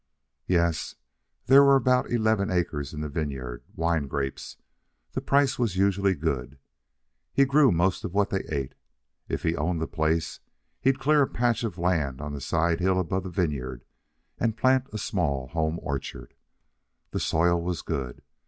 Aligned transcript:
Yes, 0.47 0.95
there 1.45 1.63
were 1.63 1.75
about 1.75 2.09
eleven 2.09 2.49
acres 2.49 2.91
in 2.91 3.01
the 3.01 3.07
vineyard 3.07 3.61
wine 3.75 4.07
grapes. 4.07 4.57
The 5.11 5.21
price 5.21 5.59
was 5.59 5.77
usually 5.77 6.15
good. 6.15 6.57
He 7.31 7.45
grew 7.45 7.71
most 7.71 8.03
of 8.03 8.11
what 8.15 8.31
they 8.31 8.41
ate. 8.49 8.73
If 9.29 9.43
he 9.43 9.55
owned 9.55 9.79
the 9.79 9.85
place, 9.85 10.39
he'd 10.79 10.97
clear 10.99 11.21
a 11.21 11.27
patch 11.29 11.63
of 11.63 11.77
land 11.77 12.19
on 12.19 12.33
the 12.33 12.41
side 12.41 12.79
hill 12.79 12.99
above 12.99 13.21
the 13.21 13.29
vineyard 13.29 13.85
and 14.39 14.57
plant 14.57 14.87
a 14.91 14.97
small 14.97 15.49
home 15.49 15.77
orchard. 15.83 16.33
The 17.11 17.19
soil 17.19 17.61
was 17.61 17.83
good. 17.83 18.23